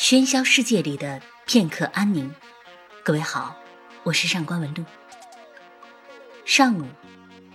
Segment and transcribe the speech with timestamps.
[0.00, 2.34] 喧嚣世界里的片刻安宁。
[3.04, 3.54] 各位好，
[4.02, 4.82] 我是上官文露。
[6.46, 6.86] 上午，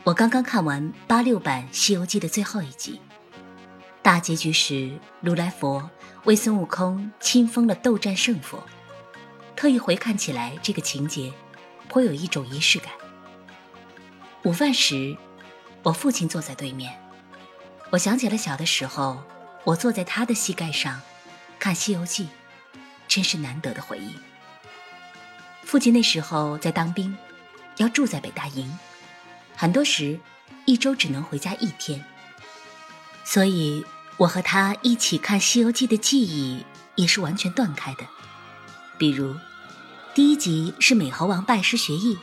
[0.04, 3.02] 我刚刚看完八六版《西游记》的最后一集，
[4.04, 5.90] 大结局时，如来佛
[6.26, 8.64] 为孙悟空亲封了斗战胜佛。
[9.56, 11.34] 特意回看起来，这个情节
[11.90, 12.94] 颇有一种仪式感。
[14.44, 15.18] 午饭时，
[15.82, 16.96] 我父亲坐在对面，
[17.90, 19.24] 我想起了小的时候，
[19.64, 21.02] 我坐在他的膝盖上。
[21.66, 22.26] 看《西游记》，
[23.08, 24.16] 真是难得的回忆。
[25.64, 27.18] 父亲那时候在当兵，
[27.78, 28.72] 要住在北大营，
[29.56, 30.20] 很多时
[30.66, 32.06] 一周只能回家一天。
[33.24, 33.84] 所以
[34.18, 38.06] 我和他一起看《西游记》的记忆也是完全断开的。
[39.00, 39.36] 比如，
[40.14, 42.16] 第一集是美猴王拜师学艺，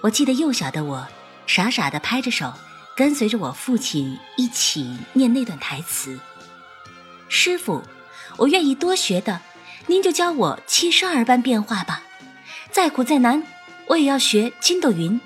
[0.00, 1.08] 我记得幼小的我
[1.44, 2.54] 傻傻的拍着手，
[2.96, 6.20] 跟随着我父亲一起念那段台词
[7.28, 7.82] ：“师傅。”
[8.36, 9.40] 我愿意多学的，
[9.86, 12.02] 您就教我七十二般变化吧。
[12.70, 13.42] 再苦再难，
[13.86, 15.20] 我也要学筋斗云。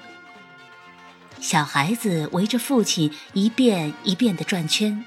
[1.41, 5.05] 小孩子围着父亲一遍一遍的转圈，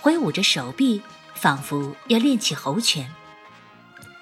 [0.00, 1.02] 挥舞着手臂，
[1.34, 3.10] 仿佛要练起猴拳。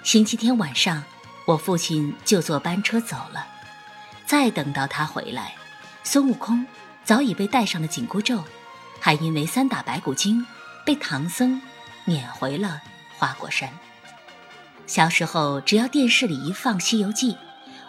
[0.05, 1.03] 星期天晚上，
[1.45, 3.47] 我父亲就坐班车走了。
[4.25, 5.55] 再等到他回来，
[6.05, 6.65] 孙悟空
[7.05, 8.45] 早已被戴上了紧箍咒，
[9.01, 10.47] 还因为三打白骨精
[10.85, 11.61] 被唐僧
[12.05, 12.81] 撵回了。
[13.19, 13.73] 花果山。
[14.87, 17.33] 小时候，只要电视里一放《西游记》，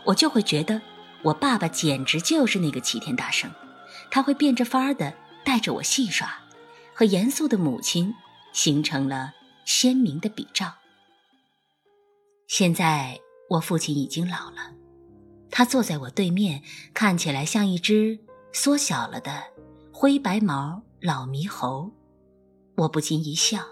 [0.04, 0.82] 我就会觉得
[1.22, 3.52] 我爸爸简直就是那个齐天大圣。
[4.10, 6.40] 他会变着法儿的带着我戏耍，
[6.94, 8.14] 和严肃的母亲
[8.54, 9.34] 形成了
[9.66, 10.74] 鲜明的比照。
[12.48, 13.20] 现在
[13.50, 14.72] 我父亲已经老了，
[15.52, 18.18] 他坐在我对面，看起来像一只
[18.54, 19.44] 缩小了的
[19.92, 21.92] 灰白毛老猕猴，
[22.78, 23.66] 我不禁一笑。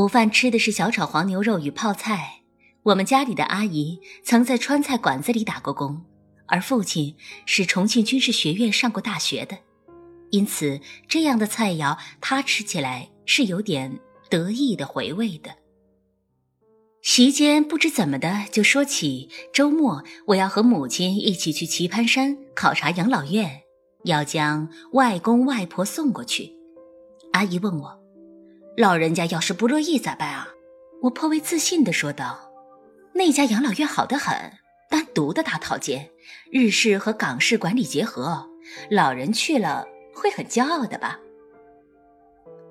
[0.00, 2.40] 午饭吃的是小炒黄牛肉与泡菜。
[2.84, 6.02] 我们家里的阿姨曾在川菜馆子里打过工，
[6.46, 9.58] 而父亲是重庆军事学院上过大学的，
[10.30, 14.00] 因此这样的菜肴他吃起来是有点
[14.30, 15.50] 得意的回味的。
[17.02, 23.60] 席间不知怎么的就说起周末我要和母亲一起去棋盘山考察养老院，
[24.04, 26.50] 要将外公外婆送过去。
[27.34, 27.99] 阿姨问我。
[28.80, 30.48] 老人家要是不乐意咋办啊？
[31.02, 32.50] 我颇为自信地说道
[33.12, 34.34] ：“那家养老院好得很，
[34.88, 36.08] 单独的大套间，
[36.50, 38.48] 日式和港式管理结合，
[38.90, 41.20] 老人去了会很骄傲的吧？”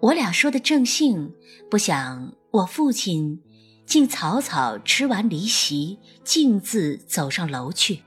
[0.01, 1.31] 我俩说的正兴，
[1.69, 3.43] 不想我父亲
[3.85, 8.01] 竟草草吃完离席，径自走上楼去。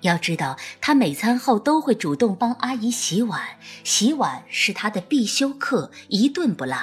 [0.00, 3.40] 要知道，他每餐后都会主动帮阿姨洗碗，
[3.84, 6.76] 洗碗是他的必修课，一顿不落。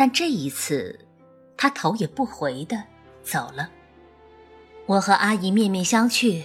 [0.00, 0.98] 但这一次，
[1.58, 2.82] 他头也不回的
[3.22, 3.68] 走了。
[4.86, 6.42] 我和阿姨面面相觑，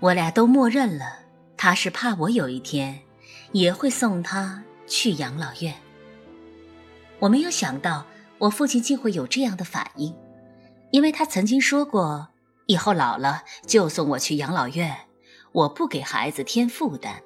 [0.00, 1.20] 我俩都默认了，
[1.56, 2.98] 他是怕我有一天
[3.52, 5.72] 也会送他去养老院。
[7.20, 8.04] 我没有想到，
[8.38, 10.12] 我父亲竟会有这样的反应，
[10.90, 12.26] 因为他曾经说过，
[12.66, 14.92] 以后老了就送我去养老院，
[15.52, 17.22] 我不给孩子添负担。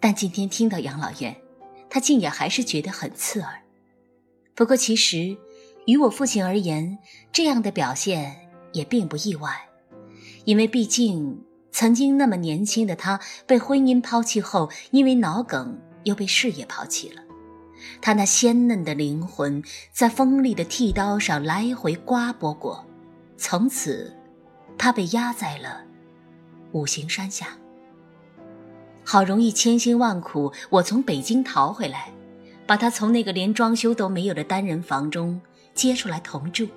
[0.00, 1.36] 但今天听到养老院，
[1.90, 3.62] 他竟也还是觉得很刺耳。
[4.56, 5.36] 不过，其实，
[5.84, 6.98] 于我父亲而言，
[7.30, 8.34] 这样的表现
[8.72, 9.68] 也并不意外，
[10.46, 17.22] 因为毕竟曾经那么年轻的他被婚姻抛弃后，因为脑梗又被事业抛弃了。
[18.00, 19.62] 他那鲜嫩的灵魂
[19.92, 22.82] 在锋利的剃刀上来回刮拨过，
[23.36, 24.16] 从此，
[24.78, 25.84] 他被压在了
[26.72, 27.48] 五行山下。
[29.04, 32.10] 好容易千辛万苦，我从北京逃回来。
[32.66, 35.40] 把他从那个连装修都没有的单人房中
[35.74, 36.68] 接出来同住，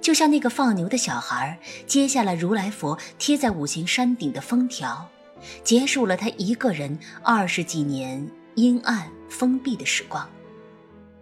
[0.00, 5.06] 就像那个放牛的小孩接下了如来佛贴在五行山顶的封条，
[5.62, 10.28] 结束了他一个人二十几年阴暗封闭的时光。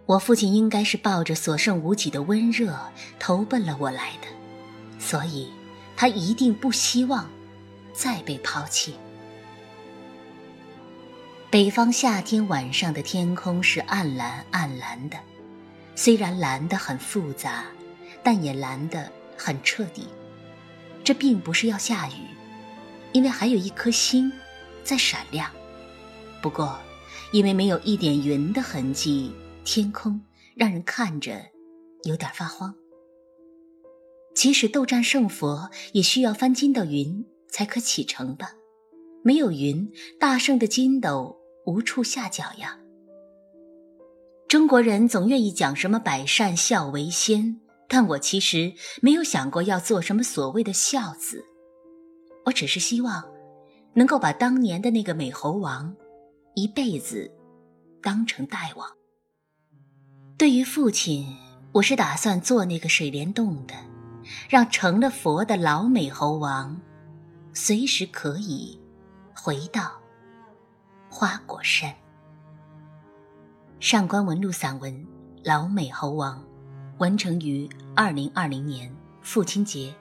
[0.05, 2.79] 我父亲应该是抱着所剩无几的温热
[3.19, 4.27] 投奔了我来的，
[4.97, 5.51] 所以，
[5.97, 7.29] 他一定不希望
[7.91, 8.95] 再被抛弃。
[11.57, 15.17] 北方夏天晚上的天空是暗蓝暗蓝的，
[15.95, 17.65] 虽然蓝得很复杂，
[18.21, 20.07] 但也蓝得很彻底。
[21.03, 22.27] 这并不是要下雨，
[23.11, 24.31] 因为还有一颗星
[24.83, 25.49] 在闪亮。
[26.43, 26.77] 不过，
[27.31, 29.33] 因为没有一点云的痕迹，
[29.63, 30.21] 天空
[30.53, 31.43] 让人看着
[32.03, 32.75] 有点发慌。
[34.35, 38.51] 即使斗战胜佛，也需要翻筋斗云才可启程吧？
[39.23, 41.35] 没有云，大圣的筋斗。
[41.67, 42.79] 无处下脚呀！
[44.47, 47.59] 中国人总愿意讲什么“百善孝为先”，
[47.89, 48.71] 但我其实
[49.01, 51.43] 没有想过要做什么所谓的孝子，
[52.45, 53.21] 我只是希望
[53.93, 55.93] 能够把当年的那个美猴王
[56.55, 57.29] 一辈子
[58.01, 58.87] 当成大王。
[60.37, 61.35] 对于父亲，
[61.73, 63.73] 我是打算做那个水帘洞的，
[64.47, 66.79] 让成了佛的老美猴王
[67.53, 68.79] 随时可以
[69.35, 69.99] 回到
[71.09, 71.93] 花果山。
[73.79, 74.93] 上官文录散文
[75.43, 76.39] 《老美猴王》。
[76.97, 79.93] 完成于二零二零年父亲节，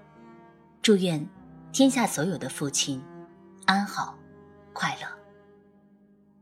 [0.81, 1.29] 祝愿
[1.71, 3.03] 天下所有的父亲
[3.67, 4.17] 安好
[4.73, 5.07] 快乐。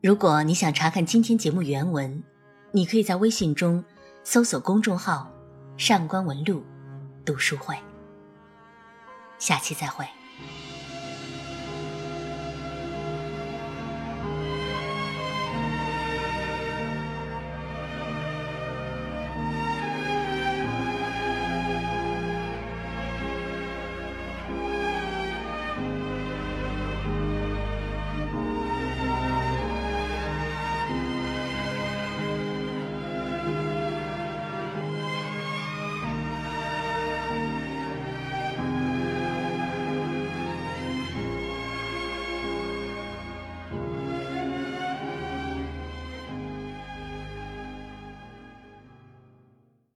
[0.01, 2.23] 如果你想查看今天节目原文，
[2.71, 3.85] 你可以在微信中
[4.23, 5.29] 搜索公众号
[5.77, 6.63] “上官文录
[7.25, 7.77] 读书会”。
[9.41, 10.07] 下期再会。